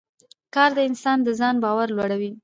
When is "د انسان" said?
0.77-1.17